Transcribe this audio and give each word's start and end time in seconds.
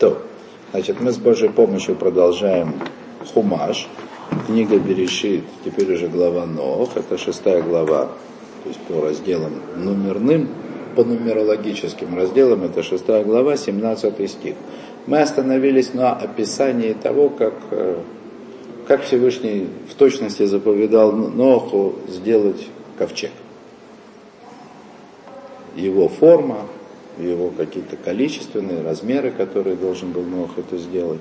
То, 0.00 0.22
значит, 0.72 0.98
мы 0.98 1.12
с 1.12 1.18
Божьей 1.18 1.50
помощью 1.50 1.94
продолжаем 1.94 2.72
Хумаш, 3.34 3.86
книга 4.46 4.78
Берешит, 4.78 5.44
теперь 5.62 5.92
уже 5.92 6.08
глава 6.08 6.46
Нох, 6.46 6.96
это 6.96 7.18
шестая 7.18 7.62
глава, 7.62 8.06
то 8.62 8.68
есть 8.68 8.80
по 8.80 9.02
разделам 9.02 9.52
номерным, 9.76 10.48
по 10.96 11.04
нумерологическим 11.04 12.16
разделам, 12.16 12.64
это 12.64 12.82
шестая 12.82 13.24
глава, 13.24 13.58
17 13.58 14.30
стих. 14.30 14.54
Мы 15.06 15.20
остановились 15.20 15.92
на 15.92 16.14
описании 16.14 16.94
того, 16.94 17.28
как, 17.28 17.54
э, 17.70 17.96
как 18.88 19.02
Всевышний 19.02 19.68
в 19.86 19.94
точности 19.96 20.46
заповедал 20.46 21.12
Ноху 21.12 21.96
сделать 22.08 22.66
ковчег. 22.96 23.32
Его 25.76 26.08
форма, 26.08 26.60
его 27.18 27.50
какие-то 27.56 27.96
количественные 27.96 28.82
размеры, 28.82 29.30
которые 29.30 29.76
должен 29.76 30.12
был 30.12 30.22
Нох 30.22 30.58
это 30.58 30.78
сделать. 30.78 31.20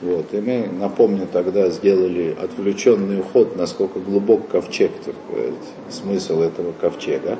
Вот. 0.00 0.34
И 0.34 0.40
мы, 0.40 0.68
напомню, 0.68 1.28
тогда 1.32 1.68
сделали 1.70 2.34
отвлеченный 2.40 3.20
уход, 3.20 3.56
насколько 3.56 4.00
глубок 4.00 4.48
ковчег, 4.48 4.90
так 5.04 5.14
смысл 5.90 6.40
этого 6.40 6.72
ковчега. 6.72 7.38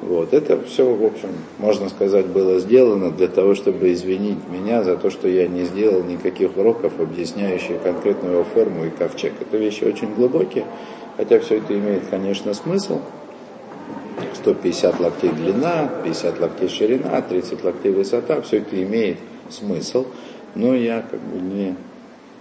Вот. 0.00 0.32
Это 0.32 0.62
все, 0.62 0.94
в 0.94 1.04
общем, 1.04 1.30
можно 1.58 1.88
сказать, 1.88 2.26
было 2.26 2.60
сделано 2.60 3.10
для 3.10 3.26
того, 3.26 3.56
чтобы 3.56 3.92
извинить 3.92 4.38
меня 4.48 4.84
за 4.84 4.96
то, 4.96 5.10
что 5.10 5.26
я 5.26 5.48
не 5.48 5.64
сделал 5.64 6.04
никаких 6.04 6.56
уроков, 6.56 7.00
объясняющих 7.00 7.82
конкретную 7.82 8.44
форму 8.44 8.84
и 8.84 8.90
ковчег. 8.90 9.32
Это 9.40 9.56
вещи 9.56 9.82
очень 9.82 10.14
глубокие, 10.14 10.66
хотя 11.16 11.40
все 11.40 11.56
это 11.56 11.76
имеет, 11.76 12.06
конечно, 12.06 12.54
смысл. 12.54 13.00
150 14.54 15.00
локтей 15.00 15.30
длина, 15.30 15.90
50 16.04 16.40
локтей 16.40 16.68
ширина, 16.68 17.20
30 17.20 17.64
локтей 17.64 17.92
высота, 17.92 18.40
все 18.40 18.58
это 18.58 18.82
имеет 18.82 19.18
смысл, 19.50 20.06
но 20.54 20.74
я 20.74 21.02
как 21.02 21.20
бы 21.20 21.38
не, 21.38 21.74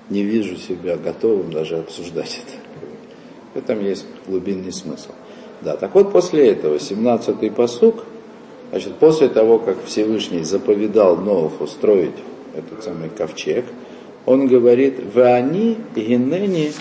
не 0.09 0.23
вижу 0.23 0.55
себя 0.55 0.95
готовым 0.95 1.51
даже 1.51 1.77
обсуждать 1.77 2.39
это. 2.45 2.57
В 3.53 3.57
этом 3.57 3.83
есть 3.83 4.05
глубинный 4.25 4.71
смысл. 4.71 5.09
Да, 5.61 5.75
так 5.75 5.95
вот 5.95 6.11
после 6.11 6.47
этого, 6.49 6.75
17-й 6.75 7.51
посук, 7.51 8.05
значит, 8.69 8.95
после 8.95 9.27
того, 9.27 9.59
как 9.59 9.83
Всевышний 9.83 10.43
заповедал 10.43 11.17
Новых 11.17 11.59
устроить 11.59 12.15
этот 12.55 12.83
самый 12.83 13.09
ковчег, 13.09 13.65
он 14.25 14.47
говорит, 14.47 14.99
«Вы 15.13 15.23
они, 15.23 15.77
генени, 15.95 16.71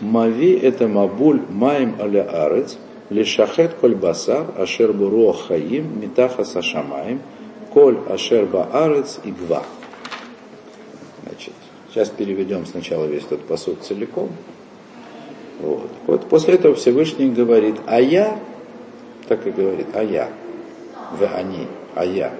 мави 0.00 0.52
это 0.58 0.86
мабуль 0.86 1.40
маем 1.48 1.96
аля 2.00 2.22
арец, 2.44 2.76
лишахет 3.10 3.74
коль 3.74 3.94
басар, 3.94 4.46
ашер 4.56 4.92
буру 4.92 5.32
хаим, 5.32 6.00
митаха 6.00 6.44
сашамаем, 6.44 7.20
коль 7.72 7.98
ашер 8.08 8.46
баарец 8.46 9.18
и 9.24 9.30
гва». 9.30 9.64
Значит, 11.24 11.52
сейчас 11.90 12.08
переведем 12.08 12.66
сначала 12.66 13.04
весь 13.04 13.24
этот 13.24 13.42
посуд 13.42 13.82
целиком. 13.82 14.30
Вот. 15.60 15.90
вот 16.06 16.28
после 16.28 16.54
этого 16.54 16.74
Всевышний 16.74 17.28
говорит, 17.28 17.76
а 17.86 18.00
я, 18.00 18.38
так 19.28 19.46
и 19.46 19.50
говорит, 19.50 19.88
а 19.92 20.02
я, 20.02 20.30
вы 21.18 21.26
они, 21.26 21.66
а 21.94 22.04
я, 22.06 22.32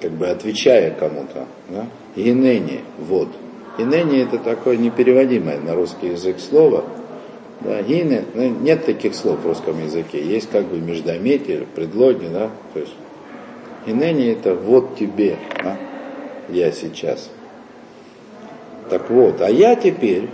как 0.00 0.12
бы 0.12 0.28
отвечая 0.28 0.90
кому-то, 0.90 1.46
да? 1.68 1.86
Инени, 2.14 2.80
вот. 2.98 3.28
Инени 3.78 4.22
это 4.22 4.38
такое 4.38 4.76
непереводимое 4.76 5.60
на 5.60 5.74
русский 5.74 6.08
язык 6.08 6.40
слово. 6.40 6.84
Да, 7.60 7.82
гине, 7.82 8.24
ну, 8.34 8.50
нет 8.50 8.86
таких 8.86 9.16
слов 9.16 9.40
в 9.40 9.46
русском 9.46 9.82
языке, 9.82 10.24
есть 10.24 10.48
как 10.48 10.66
бы 10.66 10.78
междометие, 10.78 11.66
предлоги, 11.74 12.26
да, 12.26 12.50
то 12.72 12.80
есть 12.80 12.94
инени 13.84 14.30
это 14.30 14.54
вот 14.54 14.96
тебе, 14.96 15.36
да, 15.62 15.76
я 16.48 16.70
сейчас. 16.70 17.30
Так 18.90 19.10
вот, 19.10 19.40
а 19.40 19.50
я 19.50 19.74
теперь, 19.74 20.28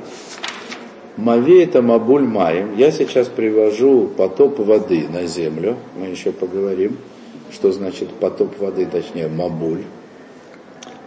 Мави 1.16 1.62
это 1.62 1.80
Мабуль 1.80 2.24
Маем, 2.24 2.76
я 2.76 2.90
сейчас 2.90 3.28
привожу 3.28 4.08
потоп 4.08 4.58
воды 4.58 5.06
на 5.08 5.24
землю, 5.26 5.76
мы 5.96 6.08
еще 6.08 6.30
поговорим, 6.30 6.98
что 7.50 7.72
значит 7.72 8.10
потоп 8.10 8.58
воды, 8.58 8.84
точнее 8.84 9.28
Мабуль. 9.28 9.84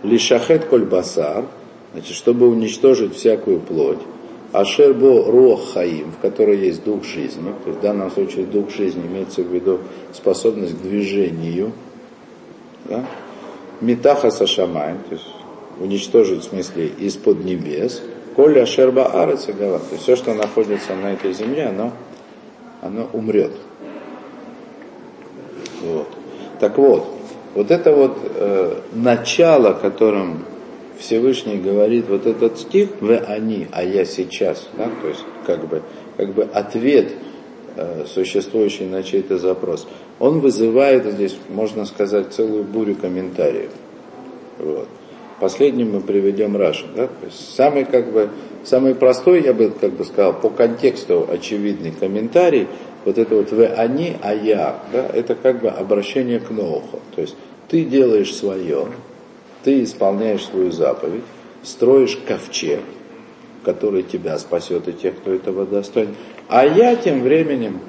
Лишахет 0.02 0.66
коль 0.66 0.86
басар, 0.86 1.46
значит, 1.94 2.16
чтобы 2.16 2.48
уничтожить 2.50 3.16
всякую 3.16 3.60
плоть. 3.60 4.00
Ашербо 4.54 5.26
рох 5.26 5.74
хаим, 5.74 6.12
в 6.12 6.22
которой 6.22 6.58
есть 6.58 6.84
дух 6.84 7.04
жизни, 7.04 7.54
то 7.64 7.70
есть 7.70 7.80
в 7.80 7.82
данном 7.82 8.10
случае 8.12 8.46
дух 8.46 8.70
жизни 8.70 9.06
имеется 9.06 9.44
в 9.44 9.54
виду 9.54 9.80
способность 10.14 10.78
к 10.78 10.82
движению, 10.82 11.74
да? 12.86 13.06
Митаха 13.82 14.32
сашамаем, 14.32 15.00
то 15.10 15.16
есть 15.16 15.28
уничтожить, 15.80 16.42
в 16.42 16.50
смысле, 16.50 16.88
из-под 16.88 17.44
небес, 17.44 18.02
коля 18.36 18.66
шерба 18.66 19.08
арец 19.08 19.50
и. 19.50 19.54
То 19.54 19.80
есть 19.92 20.04
все, 20.04 20.16
что 20.16 20.34
находится 20.34 20.96
на 20.96 21.14
этой 21.14 21.34
земле, 21.34 21.68
оно, 21.68 21.92
оно 22.82 23.08
умрет. 23.14 23.52
Вот. 25.84 26.08
Так 26.60 26.78
вот, 26.78 27.06
вот 27.54 27.72
это 27.72 27.94
вот 27.94 28.18
э, 28.24 28.80
начало, 28.94 29.74
которым 29.74 30.44
Всевышний 31.00 31.58
говорит, 31.58 32.06
вот 32.10 32.26
этот 32.26 32.60
стих, 32.60 32.90
вы 33.02 33.18
они, 33.18 33.68
а 33.72 33.84
я 33.84 34.06
сейчас, 34.06 34.68
да, 34.78 34.90
то 35.02 35.08
есть 35.08 35.24
как 35.46 35.68
бы, 35.68 35.82
как 36.18 36.34
бы 36.34 36.44
ответ, 36.44 37.14
э, 37.76 38.06
существующий 38.08 38.86
на 38.86 39.04
чей-то 39.04 39.38
запрос, 39.38 39.88
он 40.20 40.40
вызывает 40.40 41.06
здесь, 41.06 41.38
можно 41.50 41.86
сказать, 41.86 42.34
целую 42.34 42.64
бурю 42.64 42.96
комментариев. 42.96 43.72
Вот. 44.60 44.88
Последним 45.40 45.92
мы 45.92 46.02
приведем 46.02 46.58
Раши. 46.58 46.86
Да? 46.96 47.10
Самый, 47.30 47.86
как 47.86 48.12
бы, 48.12 48.30
самый 48.64 48.96
простой, 48.96 49.44
я 49.44 49.54
бы 49.54 49.70
как 49.70 49.94
бы 49.94 50.04
сказал, 50.04 50.34
по 50.34 50.50
контексту 50.50 51.28
очевидный 51.30 51.92
комментарий, 51.92 52.68
вот 53.06 53.20
это 53.20 53.36
вот 53.36 53.52
вы 53.52 53.68
они, 53.68 54.16
а 54.22 54.34
я, 54.34 54.82
да, 54.92 55.06
это 55.14 55.36
как 55.36 55.62
бы 55.62 55.70
обращение 55.70 56.40
к 56.40 56.50
Ноуху. 56.50 57.00
То 57.16 57.22
есть 57.22 57.36
ты 57.70 57.86
делаешь 57.86 58.34
свое, 58.34 58.88
ты 59.64 59.84
исполняешь 59.84 60.46
свою 60.46 60.72
заповедь, 60.72 61.24
строишь 61.64 62.18
ковчег, 62.28 62.82
который 63.64 64.04
тебя 64.04 64.38
спасет 64.38 64.88
и 64.88 64.94
тех, 64.94 65.18
кто 65.18 65.34
этого 65.34 65.66
достоин. 65.66 66.16
А 66.48 66.66
я 66.66 66.96
тем 66.96 67.22
временем 67.22 67.80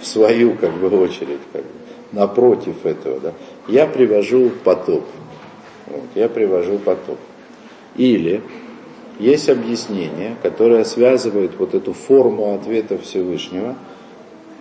в 0.00 0.06
свою 0.06 0.56
как 0.56 0.72
бы 0.74 0.88
очередь, 1.00 1.40
как 1.52 1.62
бы, 1.62 1.68
напротив 2.12 2.84
этого, 2.84 3.20
да, 3.20 3.32
я 3.68 3.86
привожу 3.86 4.50
потоп. 4.64 5.04
Вот, 5.86 6.04
я 6.14 6.28
привожу 6.28 6.78
потоп. 6.78 7.18
Или 7.96 8.42
есть 9.18 9.48
объяснение, 9.48 10.36
которое 10.42 10.84
связывает 10.84 11.52
вот 11.58 11.74
эту 11.74 11.92
форму 11.92 12.54
ответа 12.54 12.98
Всевышнего, 12.98 13.76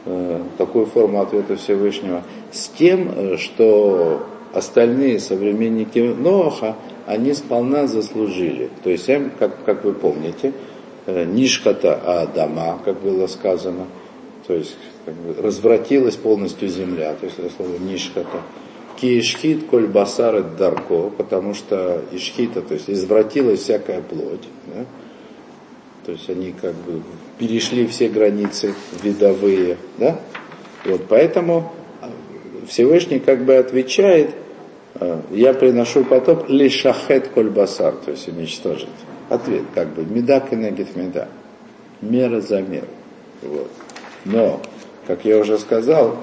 э, 0.05 0.41
такую 0.57 0.85
форму 0.85 1.21
ответа 1.21 1.55
Всевышнего, 1.55 2.23
с 2.51 2.67
тем, 2.67 3.11
э, 3.15 3.37
что 3.37 4.27
остальные 4.53 5.19
современники 5.19 5.99
Ноаха, 5.99 6.75
они 7.05 7.33
сполна 7.33 7.87
заслужили. 7.87 8.69
То 8.83 8.89
есть 8.89 9.09
им, 9.09 9.31
как, 9.37 9.63
как 9.65 9.83
вы 9.83 9.93
помните, 9.93 10.53
э, 11.05 11.25
Нишката 11.25 11.95
Адама, 11.95 12.79
как 12.85 13.01
было 13.01 13.27
сказано, 13.27 13.87
то 14.47 14.53
есть 14.53 14.77
как 15.05 15.15
бы, 15.15 15.41
развратилась 15.41 16.15
полностью 16.15 16.69
земля, 16.69 17.13
то 17.13 17.25
есть 17.25 17.39
это 17.39 17.49
слово 17.55 17.77
Нишката. 17.79 18.41
Киишхит 19.01 19.65
коль 19.65 19.87
басар 19.87 20.43
дарко, 20.43 21.09
потому 21.09 21.55
что 21.55 22.03
ишхита, 22.11 22.61
то 22.61 22.75
есть 22.75 22.89
извратилась 22.89 23.61
всякая 23.61 24.01
плоть. 24.01 24.47
Да? 24.67 24.85
То 26.05 26.11
есть 26.11 26.29
они 26.29 26.53
как 26.53 26.73
бы 26.75 27.01
перешли 27.39 27.87
все 27.87 28.07
границы 28.07 28.75
видовые. 29.01 29.77
Да? 29.97 30.19
Вот, 30.85 31.01
поэтому 31.09 31.73
Всевышний 32.67 33.19
как 33.19 33.45
бы 33.45 33.55
отвечает, 33.55 34.35
я 35.31 35.53
приношу 35.53 36.03
потоп 36.05 36.49
лишахет 36.49 37.29
коль 37.29 37.49
басар, 37.49 37.95
то 37.95 38.11
есть 38.11 38.27
уничтожить. 38.27 38.87
Ответ 39.29 39.63
как 39.73 39.89
бы 39.89 40.05
меда 40.05 40.37
и 40.37 40.55
меда. 40.55 41.27
Мера 42.01 42.41
за 42.41 42.61
меру. 42.61 42.87
Вот. 43.41 43.71
Но, 44.25 44.61
как 45.07 45.25
я 45.25 45.37
уже 45.39 45.57
сказал, 45.57 46.17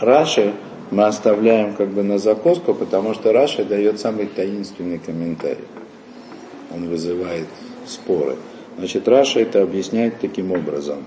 Раши 0.00 0.52
мы 0.90 1.04
оставляем 1.04 1.74
как 1.74 1.88
бы 1.88 2.02
на 2.02 2.18
закуску, 2.18 2.74
потому 2.74 3.14
что 3.14 3.32
Раши 3.32 3.64
дает 3.64 4.00
самый 4.00 4.26
таинственный 4.26 4.98
комментарий. 4.98 5.64
Он 6.74 6.88
вызывает 6.88 7.46
споры. 7.86 8.36
Значит, 8.76 9.06
Раши 9.08 9.40
это 9.40 9.62
объясняет 9.62 10.20
таким 10.20 10.52
образом. 10.52 11.04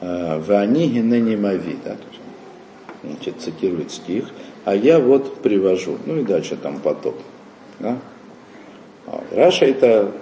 «Э, 0.00 0.38
ואני 0.38 0.88
הנני 0.88 1.36
מביא, 1.36 1.78
да, 1.82 1.96
значит, 3.02 3.40
цитирует 3.40 3.90
стих, 3.90 4.30
а 4.66 4.76
я 4.76 4.98
вот 4.98 5.36
привожу, 5.36 5.96
ну 6.04 6.18
и 6.18 6.22
дальше 6.22 6.56
там 6.56 6.80
потоп. 6.80 7.16
Да? 7.80 7.96
Раши 9.32 9.64
это 9.64 10.12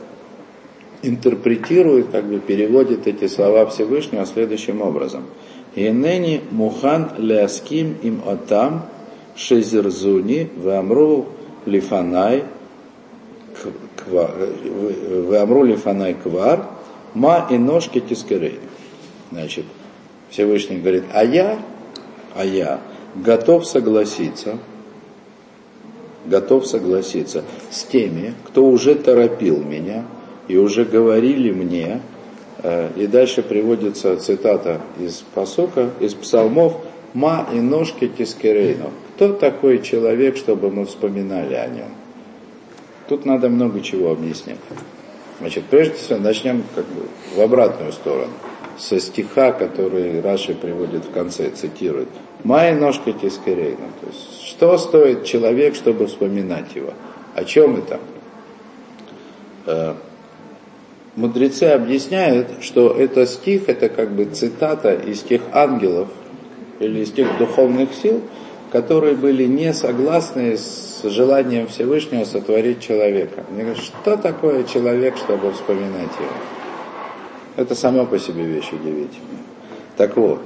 интерпретирует, 1.03 2.11
как 2.11 2.27
бы 2.27 2.39
переводит 2.39 3.09
эти 3.09 3.27
слова 3.27 3.67
Всевышнего 3.67 4.25
следующим 4.25 4.81
образом– 4.81 5.25
Инени 5.77 6.41
мухан 6.53 7.11
ляским 7.19 7.97
им 8.03 8.23
атам 8.27 8.83
шезерзуни 9.35 10.49
вамру 10.57 11.27
лифанай 11.67 12.45
вамру 14.07 15.65
лифанай 15.65 16.15
квар 16.15 16.67
ма 17.15 17.49
и 17.51 17.59
ножки 17.59 17.99
тискерей. 17.99 18.61
Значит, 19.33 19.65
Всевышний 20.31 20.79
говорит, 20.79 21.05
а 21.13 21.25
я, 21.25 21.59
а 22.37 22.45
я 22.45 22.81
готов 23.15 23.67
согласиться, 23.67 24.59
готов 26.27 26.67
согласиться 26.67 27.45
с 27.71 27.85
теми, 27.85 28.35
кто 28.47 28.67
уже 28.67 28.95
торопил 28.95 29.63
меня 29.63 30.05
и 30.49 30.57
уже 30.57 30.85
говорили 30.85 31.51
мне, 31.53 32.01
э, 32.63 32.91
и 32.97 33.07
дальше 33.07 33.43
приводится 33.43 34.17
цитата 34.17 34.81
из 34.99 35.25
посока, 35.35 35.91
из 36.01 36.15
псалмов, 36.15 36.77
«Ма 37.13 37.47
и 37.53 37.61
ножки 37.61 38.09
тискерейну». 38.09 38.91
Кто 39.15 39.33
такой 39.33 39.81
человек, 39.81 40.37
чтобы 40.37 40.71
мы 40.71 40.85
вспоминали 40.85 41.55
о 41.55 41.69
нем? 41.69 41.89
Тут 43.09 43.25
надо 43.25 43.49
много 43.49 43.81
чего 43.83 44.11
объяснять. 44.11 44.59
Значит, 45.39 45.65
прежде 45.71 45.95
всего 45.95 46.19
начнем 46.19 46.65
как 46.75 46.87
бы 46.87 47.03
в 47.37 47.41
обратную 47.41 47.93
сторону 47.93 48.33
со 48.79 48.99
стиха, 49.01 49.53
который 49.53 50.21
Раши 50.21 50.55
приводит 50.55 51.05
в 51.05 51.13
конце, 51.13 51.51
цитирует. 51.51 52.09
«Май 52.43 52.75
ножка 52.75 53.13
тискерейна». 53.13 53.89
То 54.01 54.07
есть, 54.07 54.43
что 54.47 54.77
стоит 54.79 55.25
человек, 55.25 55.75
чтобы 55.75 56.07
вспоминать 56.07 56.75
его? 56.75 56.93
О 57.35 57.45
чем 57.45 57.77
это? 57.77 58.01
Э, 59.67 59.95
мудрецы 61.17 61.65
объясняют, 61.65 62.49
что 62.61 62.91
это 62.91 63.27
стих, 63.27 63.69
это 63.69 63.89
как 63.89 64.11
бы 64.13 64.27
цитата 64.27 64.93
из 64.93 65.21
тех 65.21 65.43
ангелов 65.53 66.09
или 66.81 67.01
из 67.01 67.13
тех 67.13 67.39
духовных 67.39 67.95
сил, 67.95 68.21
которые 68.73 69.15
были 69.15 69.45
не 69.45 69.73
согласны 69.73 70.57
с 70.57 71.03
желанием 71.05 71.69
Всевышнего 71.69 72.25
сотворить 72.25 72.81
человека. 72.81 73.45
Они 73.51 73.63
говорят, 73.63 73.83
что 73.83 74.17
такое 74.17 74.65
человек, 74.65 75.17
чтобы 75.17 75.53
вспоминать 75.53 76.11
его? 76.19 76.64
Это 77.57 77.75
само 77.75 78.07
по 78.07 78.19
себе 78.19 78.45
вещь 78.45 78.73
удивительная. 78.73 79.43
Так 79.97 80.17
вот, 80.17 80.41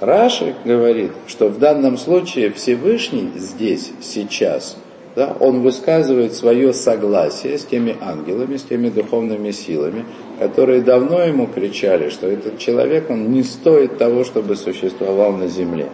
Раши 0.00 0.54
говорит, 0.64 1.12
что 1.26 1.48
в 1.48 1.58
данном 1.58 1.98
случае 1.98 2.50
Всевышний 2.50 3.32
здесь, 3.36 3.92
сейчас, 4.00 4.76
да, 5.14 5.36
он 5.38 5.60
высказывает 5.60 6.34
свое 6.34 6.72
согласие 6.72 7.58
с 7.58 7.64
теми 7.64 7.96
ангелами, 8.00 8.56
с 8.56 8.62
теми 8.62 8.88
духовными 8.88 9.50
силами, 9.50 10.04
которые 10.38 10.80
давно 10.80 11.22
ему 11.22 11.46
кричали, 11.46 12.08
что 12.08 12.26
этот 12.26 12.58
человек, 12.58 13.10
он 13.10 13.30
не 13.30 13.42
стоит 13.42 13.98
того, 13.98 14.24
чтобы 14.24 14.56
существовал 14.56 15.32
на 15.32 15.48
земле. 15.48 15.88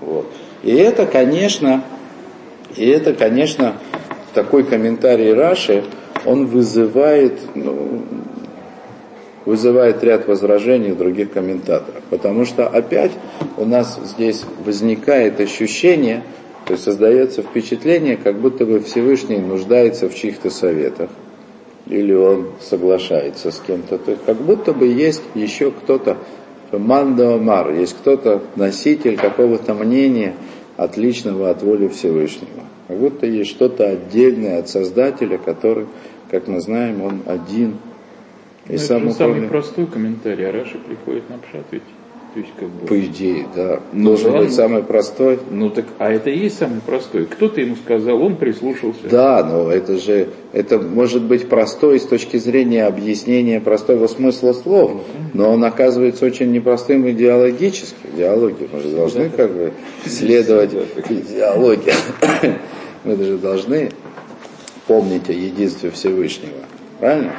Вот. 0.00 0.26
И 0.62 0.74
это, 0.74 1.06
конечно, 1.06 1.84
и 2.76 2.86
это, 2.88 3.12
конечно, 3.12 3.74
такой 4.34 4.64
комментарий 4.64 5.32
Раши, 5.32 5.84
он 6.24 6.46
вызывает, 6.46 7.38
ну, 7.54 8.02
вызывает 9.48 10.04
ряд 10.04 10.28
возражений 10.28 10.92
других 10.92 11.32
комментаторов. 11.32 12.02
Потому 12.10 12.44
что 12.44 12.68
опять 12.68 13.12
у 13.56 13.64
нас 13.64 13.98
здесь 14.04 14.44
возникает 14.64 15.40
ощущение, 15.40 16.22
то 16.66 16.74
есть 16.74 16.84
создается 16.84 17.40
впечатление, 17.40 18.18
как 18.18 18.38
будто 18.38 18.66
бы 18.66 18.80
Всевышний 18.80 19.38
нуждается 19.38 20.10
в 20.10 20.14
чьих-то 20.14 20.50
советах. 20.50 21.08
Или 21.86 22.12
он 22.12 22.48
соглашается 22.60 23.50
с 23.50 23.58
кем-то. 23.66 23.96
То 23.96 24.10
есть 24.10 24.24
как 24.26 24.36
будто 24.36 24.74
бы 24.74 24.86
есть 24.86 25.22
еще 25.34 25.70
кто-то, 25.70 26.18
Манда 26.70 27.38
Мар, 27.38 27.72
есть 27.72 27.96
кто-то, 27.96 28.42
носитель 28.54 29.16
какого-то 29.16 29.72
мнения, 29.72 30.34
отличного 30.76 31.48
от 31.48 31.62
воли 31.62 31.88
Всевышнего. 31.88 32.64
Как 32.86 32.98
будто 32.98 33.26
есть 33.26 33.48
что-то 33.48 33.88
отдельное 33.88 34.58
от 34.58 34.68
Создателя, 34.68 35.38
который, 35.38 35.86
как 36.30 36.48
мы 36.48 36.60
знаем, 36.60 37.00
он 37.02 37.22
один 37.24 37.76
и 38.68 38.72
ну, 38.72 38.78
сам 38.78 39.06
это 39.08 39.16
самый 39.16 39.48
простой 39.48 39.86
комментарий, 39.86 40.48
а 40.48 40.52
Раши 40.52 40.78
приходит 40.78 41.28
на 41.30 41.38
пшат 41.38 41.64
ведь. 41.70 41.82
То 42.34 42.40
есть, 42.40 42.52
как 42.58 42.68
бы... 42.68 42.86
По 42.86 43.00
идее, 43.00 43.46
да. 43.56 43.80
Ну, 43.92 44.10
Должен 44.10 44.36
быть 44.36 44.52
самый 44.52 44.82
простой. 44.82 45.38
Ну 45.50 45.70
так, 45.70 45.86
а 45.96 46.12
это 46.12 46.28
и 46.28 46.38
есть 46.38 46.58
самый 46.58 46.82
простой. 46.82 47.24
Кто-то 47.24 47.60
ему 47.60 47.74
сказал, 47.76 48.22
он 48.22 48.36
прислушался. 48.36 49.08
Да, 49.10 49.42
но 49.42 49.72
это 49.72 49.96
же, 49.96 50.28
это 50.52 50.78
может 50.78 51.22
быть 51.22 51.48
простой 51.48 51.98
с 51.98 52.04
точки 52.04 52.36
зрения 52.36 52.84
объяснения 52.84 53.60
простого 53.60 54.06
смысла 54.08 54.52
слов, 54.52 55.00
но 55.32 55.50
он 55.50 55.64
оказывается 55.64 56.26
очень 56.26 56.52
непростым 56.52 57.10
идеологически. 57.10 57.96
Идеологию. 58.14 58.68
Мы 58.72 58.80
же 58.80 58.90
должны 58.90 59.30
как 59.30 59.50
бы 59.50 59.72
следовать 60.04 60.72
идеологии. 61.08 61.94
Мы 63.04 63.16
же 63.16 63.38
должны 63.38 63.90
помнить 64.86 65.30
о 65.30 65.32
единстве 65.32 65.90
Всевышнего. 65.90 66.58
Правильно? 66.98 67.32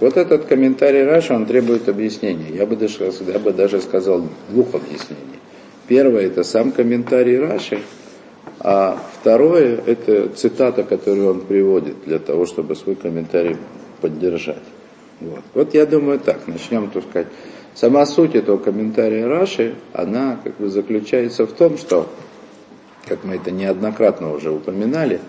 Вот 0.00 0.16
этот 0.16 0.44
комментарий 0.44 1.04
Раша, 1.04 1.34
он 1.34 1.46
требует 1.46 1.88
объяснения. 1.88 2.50
Я 2.50 2.66
бы 2.66 2.76
даже, 2.76 3.12
я 3.26 3.38
бы 3.38 3.52
даже 3.52 3.80
сказал 3.80 4.22
двух 4.48 4.74
объяснений. 4.74 5.40
Первое, 5.88 6.26
это 6.26 6.44
сам 6.44 6.70
комментарий 6.70 7.38
Раши, 7.38 7.80
а 8.60 9.00
второе, 9.20 9.80
это 9.86 10.28
цитата, 10.28 10.82
которую 10.82 11.30
он 11.30 11.40
приводит 11.40 12.04
для 12.04 12.18
того, 12.18 12.46
чтобы 12.46 12.76
свой 12.76 12.94
комментарий 12.94 13.56
поддержать. 14.00 14.62
Вот, 15.20 15.40
вот 15.54 15.74
я 15.74 15.86
думаю 15.86 16.20
так, 16.20 16.46
начнем, 16.46 16.90
так 16.90 17.02
сказать. 17.04 17.28
Сама 17.74 18.06
суть 18.06 18.34
этого 18.34 18.58
комментария 18.58 19.26
Раши, 19.26 19.74
она 19.92 20.38
как 20.44 20.56
бы 20.58 20.68
заключается 20.68 21.46
в 21.46 21.52
том, 21.52 21.78
что, 21.78 22.08
как 23.06 23.24
мы 23.24 23.36
это 23.36 23.50
неоднократно 23.50 24.32
уже 24.32 24.50
упоминали, 24.50 25.20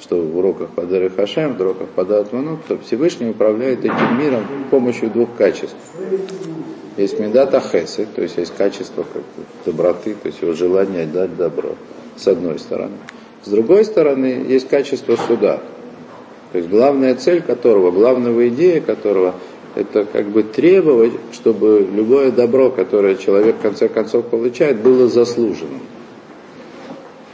что 0.00 0.20
в 0.20 0.36
уроках 0.36 0.70
по 0.70 0.82
Дары 0.82 1.10
Хашем, 1.10 1.56
в 1.56 1.60
уроках 1.60 1.88
по 1.88 2.04
Датману, 2.04 2.58
то 2.68 2.78
Всевышний 2.78 3.30
управляет 3.30 3.80
этим 3.80 4.18
миром 4.18 4.44
с 4.66 4.70
помощью 4.70 5.10
двух 5.10 5.34
качеств. 5.36 5.76
Есть 6.96 7.18
медата 7.18 7.60
хесы, 7.60 8.06
то 8.14 8.22
есть 8.22 8.36
есть 8.36 8.54
качество 8.56 9.04
как 9.10 9.22
доброты, 9.64 10.14
то 10.14 10.28
есть 10.28 10.40
его 10.40 10.52
желание 10.52 11.06
дать 11.06 11.36
добро, 11.36 11.74
с 12.16 12.26
одной 12.26 12.58
стороны. 12.58 12.96
С 13.42 13.48
другой 13.48 13.84
стороны, 13.84 14.44
есть 14.48 14.68
качество 14.68 15.16
суда. 15.16 15.60
То 16.52 16.58
есть 16.58 16.70
главная 16.70 17.14
цель 17.14 17.42
которого, 17.42 17.90
главная 17.90 18.48
идея 18.48 18.80
которого, 18.80 19.34
это 19.74 20.04
как 20.04 20.28
бы 20.28 20.42
требовать, 20.42 21.12
чтобы 21.32 21.86
любое 21.92 22.30
добро, 22.30 22.70
которое 22.70 23.16
человек 23.16 23.56
в 23.56 23.62
конце 23.62 23.88
концов 23.88 24.26
получает, 24.26 24.80
было 24.80 25.06
заслуженным. 25.06 25.82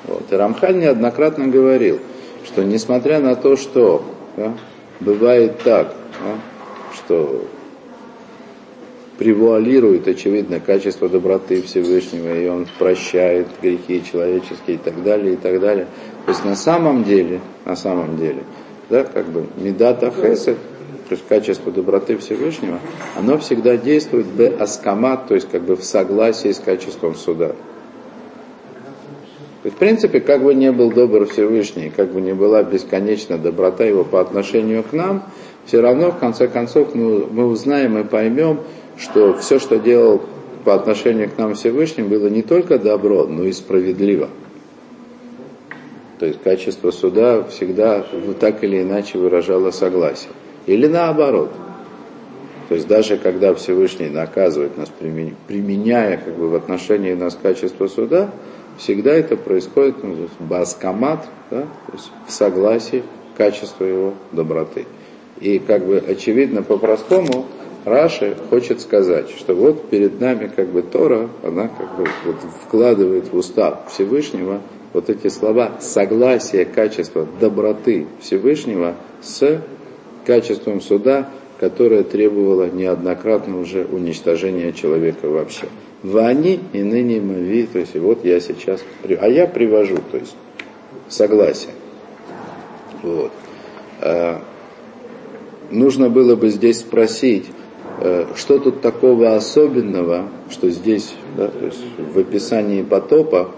Вот. 0.08 0.24
И 0.30 0.34
Рамхан 0.34 0.78
неоднократно 0.78 1.48
говорил– 1.48 1.98
что 2.46 2.64
несмотря 2.64 3.20
на 3.20 3.36
то, 3.36 3.56
что 3.56 4.04
да, 4.36 4.54
бывает 5.00 5.58
так, 5.58 5.94
да, 6.20 6.36
что 6.94 7.44
превуалирует, 9.18 10.08
очевидно, 10.08 10.58
качество 10.58 11.08
доброты 11.08 11.62
Всевышнего, 11.62 12.34
и 12.34 12.48
он 12.48 12.66
прощает 12.78 13.46
грехи 13.60 14.02
человеческие 14.10 14.76
и 14.76 14.78
так 14.78 15.02
далее, 15.02 15.34
и 15.34 15.36
так 15.36 15.60
далее. 15.60 15.86
То 16.24 16.32
есть 16.32 16.44
на 16.44 16.56
самом 16.56 17.04
деле, 17.04 17.40
на 17.64 17.76
самом 17.76 18.16
деле, 18.16 18.42
да, 18.90 19.04
как 19.04 19.26
бы 19.26 19.46
медата 19.56 20.10
хесед, 20.10 20.56
то 21.08 21.14
есть 21.14 21.24
качество 21.28 21.70
доброты 21.70 22.16
Всевышнего, 22.16 22.78
оно 23.16 23.38
всегда 23.38 23.76
действует 23.76 24.26
в 24.26 24.62
аскамат, 24.62 25.28
то 25.28 25.34
есть 25.34 25.48
как 25.50 25.62
бы 25.62 25.76
в 25.76 25.84
согласии 25.84 26.50
с 26.50 26.58
качеством 26.58 27.14
суда. 27.14 27.54
То 29.62 29.68
есть, 29.68 29.76
в 29.76 29.78
принципе, 29.78 30.20
как 30.20 30.42
бы 30.42 30.54
не 30.54 30.72
был 30.72 30.90
добр 30.90 31.26
Всевышний, 31.26 31.92
как 31.94 32.12
бы 32.12 32.20
не 32.20 32.34
была 32.34 32.64
бесконечна 32.64 33.38
доброта 33.38 33.84
его 33.84 34.02
по 34.02 34.20
отношению 34.20 34.82
к 34.82 34.92
нам, 34.92 35.22
все 35.66 35.80
равно, 35.80 36.10
в 36.10 36.18
конце 36.18 36.48
концов, 36.48 36.94
мы, 36.94 37.26
мы 37.26 37.46
узнаем 37.46 37.96
и 37.98 38.02
поймем, 38.02 38.60
что 38.98 39.34
все, 39.34 39.60
что 39.60 39.78
делал 39.78 40.22
по 40.64 40.74
отношению 40.74 41.30
к 41.30 41.38
нам 41.38 41.54
Всевышний, 41.54 42.02
было 42.02 42.26
не 42.26 42.42
только 42.42 42.78
добро, 42.78 43.26
но 43.26 43.44
и 43.44 43.52
справедливо. 43.52 44.28
То 46.18 46.26
есть 46.26 46.40
качество 46.42 46.90
суда 46.90 47.44
всегда 47.44 48.04
так 48.38 48.62
или 48.64 48.82
иначе 48.82 49.18
выражало 49.18 49.70
согласие. 49.70 50.30
Или 50.66 50.86
наоборот. 50.86 51.50
То 52.68 52.76
есть 52.76 52.86
даже 52.86 53.16
когда 53.16 53.54
Всевышний 53.54 54.08
наказывает 54.08 54.76
нас, 54.78 54.88
применяя 55.48 56.16
как 56.16 56.34
бы, 56.34 56.48
в 56.48 56.54
отношении 56.54 57.12
нас 57.14 57.36
качество 57.40 57.86
суда, 57.88 58.30
всегда 58.78 59.12
это 59.12 59.36
происходит 59.36 60.02
ну, 60.02 60.28
баскомат, 60.40 61.26
да, 61.50 61.62
то 61.62 61.92
есть 61.92 62.10
в 62.26 62.32
согласии 62.32 63.02
качества 63.36 63.84
его 63.84 64.14
доброты. 64.32 64.86
И 65.40 65.58
как 65.58 65.86
бы 65.86 65.98
очевидно 65.98 66.62
по-простому 66.62 67.46
Раши 67.84 68.36
хочет 68.48 68.80
сказать, 68.80 69.30
что 69.30 69.54
вот 69.54 69.88
перед 69.90 70.20
нами 70.20 70.50
как 70.54 70.68
бы 70.68 70.82
Тора, 70.82 71.28
она 71.42 71.68
как 71.68 71.96
бы 71.96 72.06
вот 72.24 72.36
вкладывает 72.64 73.32
в 73.32 73.36
уста 73.36 73.80
Всевышнего 73.88 74.60
вот 74.92 75.10
эти 75.10 75.28
слова 75.28 75.72
согласие 75.80 76.64
качества 76.64 77.26
доброты 77.40 78.06
Всевышнего 78.20 78.94
с 79.20 79.62
качеством 80.24 80.80
суда, 80.80 81.30
которое 81.58 82.04
требовало 82.04 82.70
неоднократно 82.70 83.58
уже 83.58 83.84
уничтожения 83.84 84.72
человека 84.72 85.28
вообще. 85.28 85.66
Вани 86.02 86.60
и 86.72 86.82
ныне 86.82 87.20
мави, 87.20 87.66
то 87.66 87.78
есть 87.78 87.94
вот 87.96 88.24
я 88.24 88.40
сейчас, 88.40 88.82
а 89.04 89.28
я 89.28 89.46
привожу, 89.46 89.98
то 90.10 90.18
есть 90.18 90.34
согласие. 91.08 91.72
Вот. 93.02 93.30
А, 94.00 94.42
нужно 95.70 96.10
было 96.10 96.34
бы 96.34 96.48
здесь 96.50 96.80
спросить, 96.80 97.46
э, 98.00 98.26
что 98.36 98.58
тут 98.58 98.80
такого 98.80 99.34
особенного, 99.34 100.28
что 100.50 100.70
здесь, 100.70 101.14
да, 101.36 101.48
то 101.48 101.66
есть 101.66 101.80
в 101.98 102.18
описании 102.18 102.82
потопа, 102.82 103.50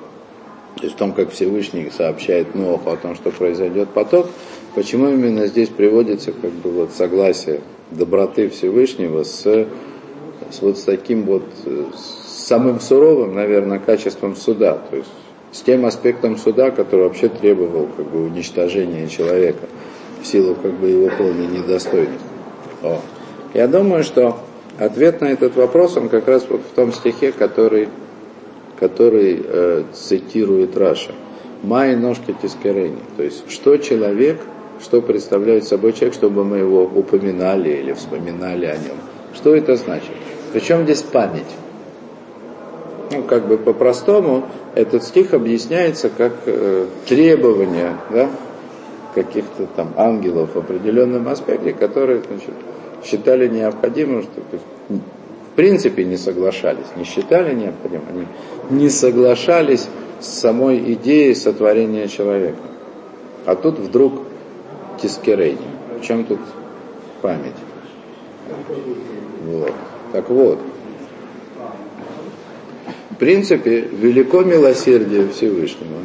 то 0.76 0.82
есть 0.82 0.96
в 0.96 0.98
том, 0.98 1.12
как 1.12 1.30
Всевышний 1.30 1.90
сообщает 1.96 2.54
Ноху 2.54 2.90
о 2.90 2.96
том, 2.96 3.14
что 3.14 3.30
произойдет 3.30 3.90
потоп, 3.90 4.26
почему 4.74 5.08
именно 5.08 5.46
здесь 5.46 5.68
приводится 5.68 6.32
как 6.32 6.50
бы 6.50 6.70
вот 6.70 6.92
согласие 6.92 7.60
доброты 7.90 8.48
Всевышнего 8.48 9.22
с, 9.22 9.42
с 9.44 10.60
вот 10.60 10.78
с 10.78 10.82
таким 10.82 11.24
вот 11.24 11.44
с 11.62 12.33
самым 12.44 12.80
суровым, 12.80 13.34
наверное, 13.34 13.78
качеством 13.78 14.36
суда, 14.36 14.78
то 14.90 14.96
есть 14.96 15.10
с 15.50 15.60
тем 15.62 15.86
аспектом 15.86 16.36
суда, 16.36 16.70
который 16.70 17.04
вообще 17.04 17.28
требовал 17.28 17.88
как 17.96 18.06
бы 18.10 18.24
уничтожения 18.24 19.06
человека 19.08 19.66
в 20.20 20.26
силу 20.26 20.54
как 20.56 20.72
бы 20.72 20.88
его 20.88 21.10
полной 21.16 21.46
недостойности. 21.46 22.26
О. 22.82 22.98
Я 23.54 23.68
думаю, 23.68 24.02
что 24.02 24.38
ответ 24.78 25.20
на 25.20 25.26
этот 25.26 25.54
вопрос, 25.56 25.96
он 25.96 26.08
как 26.08 26.26
раз 26.26 26.44
вот 26.48 26.60
в 26.60 26.74
том 26.74 26.92
стихе, 26.92 27.30
который, 27.30 27.88
который 28.80 29.40
э, 29.42 29.84
цитирует 29.92 30.76
Раша. 30.76 31.12
Май 31.62 31.94
ножки 31.94 32.34
тискерени. 32.42 32.98
То 33.16 33.22
есть, 33.22 33.48
что 33.50 33.76
человек, 33.76 34.40
что 34.82 35.00
представляет 35.00 35.64
собой 35.64 35.92
человек, 35.92 36.14
чтобы 36.14 36.44
мы 36.44 36.58
его 36.58 36.82
упоминали 36.82 37.70
или 37.70 37.92
вспоминали 37.92 38.66
о 38.66 38.74
нем. 38.74 38.96
Что 39.34 39.54
это 39.54 39.76
значит? 39.76 40.10
Причем 40.52 40.82
здесь 40.82 41.02
память? 41.02 41.46
Ну, 43.10 43.22
как 43.22 43.46
бы 43.46 43.58
по-простому, 43.58 44.44
этот 44.74 45.04
стих 45.04 45.34
объясняется 45.34 46.08
как 46.08 46.32
э, 46.46 46.86
требование 47.06 47.96
да, 48.10 48.30
каких-то 49.14 49.66
там 49.76 49.92
ангелов 49.96 50.54
в 50.54 50.58
определенном 50.58 51.28
аспекте, 51.28 51.72
которые 51.72 52.22
значит, 52.22 52.54
считали 53.04 53.48
необходимым, 53.48 54.22
что 54.22 54.42
в 54.88 55.56
принципе 55.56 56.04
не 56.04 56.16
соглашались, 56.16 56.86
не 56.96 57.04
считали 57.04 57.54
необходимым, 57.54 58.06
они 58.10 58.26
не 58.70 58.88
соглашались 58.88 59.86
с 60.20 60.26
самой 60.26 60.78
идеей 60.94 61.34
сотворения 61.34 62.08
человека. 62.08 62.58
А 63.46 63.54
тут 63.54 63.78
вдруг 63.78 64.22
тискерей. 65.00 65.58
В 66.00 66.04
чем 66.04 66.24
тут 66.24 66.40
память? 67.22 67.52
Вот. 69.44 69.72
Так 70.12 70.28
вот, 70.30 70.58
в 73.14 73.16
принципе, 73.16 73.80
велико 73.80 74.42
милосердие 74.42 75.28
Всевышнего, 75.28 76.00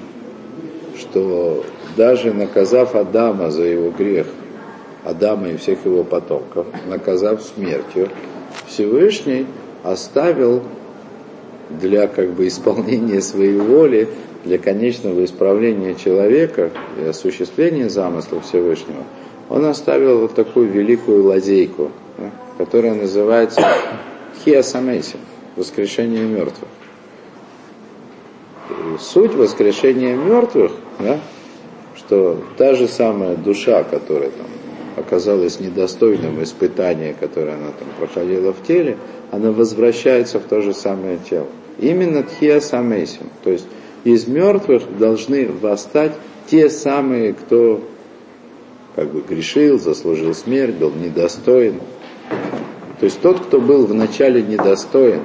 что 0.95 1.65
даже 1.97 2.31
наказав 2.33 2.95
Адама 2.95 3.49
за 3.49 3.63
его 3.63 3.89
грех, 3.89 4.27
Адама 5.03 5.49
и 5.49 5.57
всех 5.57 5.85
его 5.85 6.03
потомков, 6.03 6.67
наказав 6.87 7.41
смертью, 7.41 8.09
Всевышний 8.67 9.47
оставил 9.81 10.61
для 11.69 12.05
как 12.07 12.29
бы 12.31 12.47
исполнения 12.47 13.21
своей 13.21 13.57
воли, 13.57 14.07
для 14.45 14.57
конечного 14.57 15.25
исправления 15.25 15.95
человека 15.95 16.69
и 17.01 17.07
осуществления 17.07 17.89
замысла 17.89 18.39
Всевышнего, 18.39 19.03
он 19.49 19.65
оставил 19.65 20.19
вот 20.19 20.35
такую 20.35 20.69
великую 20.69 21.25
лазейку, 21.25 21.91
которая 22.57 22.93
называется 22.93 23.61
хиасамейсим, 24.45 25.19
воскрешение 25.55 26.23
мертвых. 26.23 26.69
Суть 28.99 29.33
воскрешения 29.33 30.15
мертвых, 30.15 30.73
да, 30.99 31.19
что 31.95 32.43
та 32.57 32.75
же 32.75 32.87
самая 32.87 33.35
душа, 33.35 33.83
которая 33.83 34.29
там 34.29 34.47
оказалась 34.97 35.59
недостойным 35.59 36.43
испытания, 36.43 37.15
которое 37.17 37.55
она 37.55 37.71
там 37.77 37.87
проходила 37.97 38.51
в 38.51 38.61
теле, 38.65 38.97
она 39.31 39.51
возвращается 39.51 40.39
в 40.39 40.43
то 40.43 40.61
же 40.61 40.73
самое 40.73 41.17
тело. 41.29 41.47
Именно 41.79 42.23
тхия 42.23 42.59
самейсим, 42.59 43.29
то 43.43 43.51
есть 43.51 43.65
из 44.03 44.27
мертвых 44.27 44.97
должны 44.97 45.49
восстать 45.49 46.13
те 46.47 46.69
самые, 46.69 47.33
кто 47.33 47.81
как 48.95 49.11
бы 49.11 49.21
грешил, 49.21 49.79
заслужил 49.79 50.33
смерть, 50.33 50.75
был 50.75 50.91
недостоин. 50.91 51.79
То 52.99 53.05
есть 53.05 53.21
тот, 53.21 53.39
кто 53.39 53.61
был 53.61 53.85
вначале 53.85 54.41
недостоин, 54.41 55.21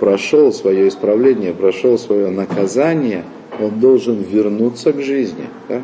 прошел 0.00 0.52
свое 0.52 0.88
исправление, 0.88 1.52
прошел 1.52 1.98
свое 1.98 2.30
наказание, 2.30 3.24
он 3.60 3.78
должен 3.80 4.22
вернуться 4.22 4.92
к 4.92 5.00
жизни. 5.00 5.46
Да? 5.68 5.82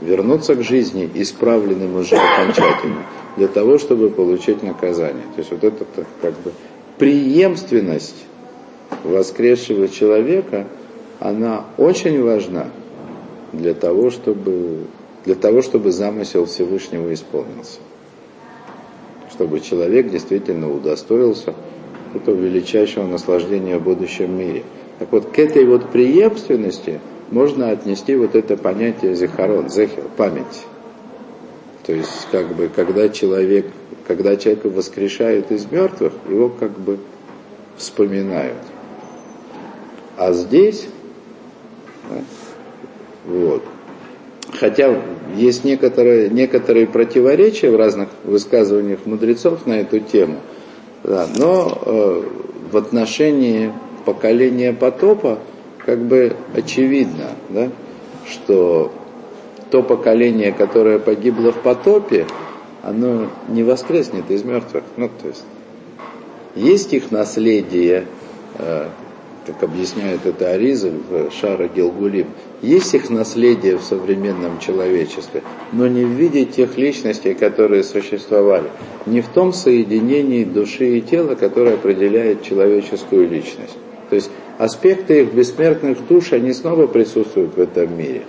вернуться 0.00 0.54
к 0.54 0.62
жизни 0.62 1.08
исправленным 1.14 1.96
уже 1.96 2.16
окончательно, 2.16 3.04
для 3.36 3.48
того, 3.48 3.78
чтобы 3.78 4.10
получить 4.10 4.62
наказание. 4.62 5.24
То 5.34 5.38
есть 5.38 5.50
вот 5.50 5.64
эта 5.64 5.84
как 6.20 6.34
бы 6.40 6.52
преемственность 6.98 8.24
воскресшего 9.04 9.88
человека, 9.88 10.66
она 11.20 11.64
очень 11.76 12.22
важна 12.22 12.68
для 13.52 13.74
того, 13.74 14.10
чтобы, 14.10 14.86
для 15.24 15.34
того, 15.34 15.62
чтобы 15.62 15.92
замысел 15.92 16.46
Всевышнего 16.46 17.12
исполнился. 17.12 17.80
Чтобы 19.30 19.60
человек 19.60 20.10
действительно 20.10 20.72
удостоился 20.72 21.54
этого 22.14 22.36
величайшего 22.36 23.06
наслаждения 23.06 23.78
в 23.78 23.82
будущем 23.82 24.38
мире. 24.38 24.62
Так 24.98 25.12
вот, 25.12 25.30
к 25.30 25.38
этой 25.38 25.64
вот 25.64 25.90
преемственности– 25.90 27.00
можно 27.30 27.70
отнести 27.70 28.16
вот 28.16 28.34
это 28.34 28.56
понятие 28.56 29.14
зехарон, 29.14 29.70
зехер, 29.70 30.04
память. 30.16 30.64
То 31.84 31.92
есть, 31.92 32.26
как 32.30 32.54
бы, 32.54 32.68
когда 32.74 33.08
человек, 33.08 33.66
когда 34.06 34.36
человека 34.36 34.68
воскрешают 34.68 35.50
из 35.50 35.70
мертвых, 35.70 36.12
его 36.28 36.48
как 36.48 36.78
бы 36.78 36.98
вспоминают. 37.76 38.58
А 40.16 40.32
здесь, 40.32 40.86
да, 42.08 42.22
вот, 43.26 43.62
хотя 44.58 45.00
есть 45.36 45.64
некоторые, 45.64 46.28
некоторые 46.28 46.86
противоречия 46.86 47.70
в 47.70 47.76
разных 47.76 48.08
высказываниях 48.24 49.06
мудрецов 49.06 49.66
на 49.66 49.80
эту 49.80 50.00
тему, 50.00 50.40
да, 51.04 51.26
но 51.36 51.78
э, 51.84 52.22
в 52.70 52.76
отношении 52.76 53.72
поколения 54.04 54.72
потопа 54.72 55.38
как 55.84 56.00
бы 56.00 56.36
очевидно, 56.54 57.30
да, 57.48 57.70
что 58.28 58.92
то 59.70 59.82
поколение, 59.82 60.52
которое 60.52 60.98
погибло 60.98 61.52
в 61.52 61.58
потопе, 61.58 62.26
оно 62.82 63.28
не 63.48 63.62
воскреснет 63.62 64.30
из 64.30 64.44
мертвых. 64.44 64.84
Ну, 64.96 65.08
то 65.08 65.28
есть, 65.28 65.44
есть 66.54 66.92
их 66.92 67.10
наследие, 67.10 68.06
э, 68.58 68.88
как 69.50 69.64
объясняет 69.64 70.26
это 70.26 70.50
Аризаль 70.50 71.00
в 71.08 71.30
Шара 71.32 71.68
Гилгулим, 71.68 72.28
есть 72.62 72.94
их 72.94 73.10
наследие 73.10 73.76
в 73.76 73.82
современном 73.82 74.60
человечестве, 74.60 75.42
но 75.72 75.88
не 75.88 76.04
в 76.04 76.10
виде 76.10 76.44
тех 76.44 76.78
личностей, 76.78 77.34
которые 77.34 77.82
существовали, 77.82 78.70
не 79.06 79.20
в 79.20 79.28
том 79.28 79.52
соединении 79.52 80.44
души 80.44 80.98
и 80.98 81.00
тела, 81.00 81.34
которое 81.34 81.74
определяет 81.74 82.42
человеческую 82.42 83.28
личность. 83.28 83.76
То 84.08 84.16
есть 84.16 84.30
аспекты 84.58 85.22
их 85.22 85.32
бессмертных 85.32 86.06
душ, 86.06 86.32
они 86.32 86.52
снова 86.52 86.86
присутствуют 86.86 87.56
в 87.56 87.60
этом 87.60 87.96
мире. 87.96 88.22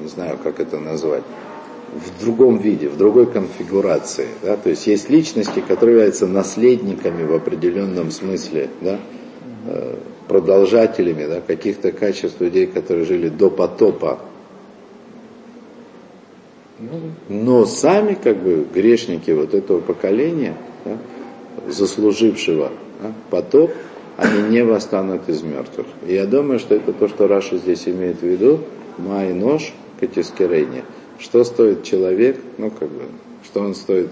Не 0.00 0.08
знаю, 0.08 0.38
как 0.42 0.58
это 0.58 0.78
назвать. 0.78 1.22
В 1.92 2.24
другом 2.24 2.58
виде, 2.58 2.88
в 2.88 2.96
другой 2.96 3.26
конфигурации. 3.26 4.28
Да? 4.42 4.56
То 4.56 4.70
есть 4.70 4.86
есть 4.86 5.10
личности, 5.10 5.62
которые 5.66 5.96
являются 5.96 6.26
наследниками 6.26 7.24
в 7.24 7.34
определенном 7.34 8.10
смысле, 8.10 8.70
да? 8.80 8.98
Э, 9.66 9.96
продолжателями 10.26 11.26
да? 11.26 11.40
каких-то 11.40 11.92
качеств 11.92 12.40
людей, 12.40 12.66
которые 12.66 13.04
жили 13.04 13.28
до 13.28 13.50
потопа. 13.50 14.20
Но 17.28 17.66
сами 17.66 18.14
как 18.14 18.38
бы 18.38 18.66
грешники 18.72 19.30
вот 19.30 19.54
этого 19.54 19.80
поколения, 19.80 20.56
да? 20.84 20.96
заслужившего 21.68 22.72
а, 23.02 23.12
потоп, 23.30 23.72
они 24.16 24.42
не 24.50 24.64
восстанут 24.64 25.28
из 25.28 25.42
мертвых. 25.42 25.86
И 26.06 26.14
я 26.14 26.26
думаю, 26.26 26.58
что 26.58 26.74
это 26.74 26.92
то, 26.92 27.08
что 27.08 27.28
Раша 27.28 27.56
здесь 27.58 27.86
имеет 27.86 28.20
в 28.20 28.26
виду, 28.26 28.60
май 28.98 29.32
нож 29.32 29.72
катискерение. 30.00 30.84
Что 31.22 31.44
стоит 31.44 31.84
человек, 31.84 32.36
ну 32.58 32.70
как 32.70 32.88
бы, 32.88 33.02
что 33.44 33.60
он 33.60 33.76
стоит, 33.76 34.10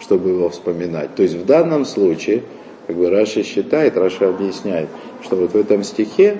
чтобы 0.00 0.30
его 0.30 0.48
вспоминать. 0.48 1.14
То 1.16 1.24
есть 1.24 1.34
в 1.34 1.44
данном 1.44 1.84
случае, 1.84 2.42
как 2.86 2.96
бы 2.96 3.10
Раши 3.10 3.42
считает, 3.42 3.96
Раши 3.96 4.28
объясняет, 4.28 4.88
что 5.22 5.34
вот 5.34 5.54
в 5.54 5.56
этом 5.56 5.82
стихе, 5.82 6.38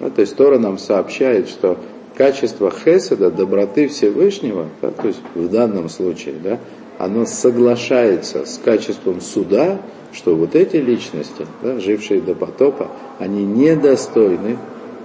ну, 0.00 0.10
то 0.10 0.22
есть 0.22 0.36
Тора 0.36 0.58
нам 0.58 0.78
сообщает, 0.78 1.48
что 1.48 1.78
качество 2.16 2.70
Хеседа, 2.70 3.30
доброты 3.30 3.88
Всевышнего, 3.88 4.68
да, 4.80 4.90
то 4.90 5.08
есть 5.08 5.20
в 5.34 5.48
данном 5.48 5.90
случае, 5.90 6.34
да, 6.42 6.58
оно 6.98 7.26
соглашается 7.26 8.46
с 8.46 8.58
качеством 8.58 9.20
суда, 9.20 9.82
что 10.14 10.34
вот 10.34 10.54
эти 10.54 10.76
личности, 10.76 11.46
да, 11.62 11.78
жившие 11.78 12.22
до 12.22 12.34
потопа, 12.34 12.90
они 13.18 13.44
недостойны 13.44 14.56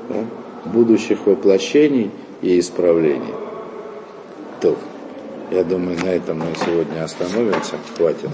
да, 0.08 0.24
будущих 0.72 1.26
воплощений 1.26 2.12
и 2.42 2.60
исправлений. 2.60 3.47
То, 4.60 4.78
я 5.52 5.64
думаю, 5.64 6.00
на 6.00 6.08
этом 6.08 6.40
мы 6.40 6.56
сегодня 6.56 7.04
остановимся. 7.04 7.78
Хватит. 7.96 8.32